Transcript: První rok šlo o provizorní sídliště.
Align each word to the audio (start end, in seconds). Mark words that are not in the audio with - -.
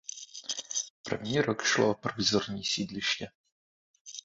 První 1.03 1.41
rok 1.41 1.63
šlo 1.63 1.89
o 1.89 1.93
provizorní 1.95 2.65
sídliště. 2.65 3.29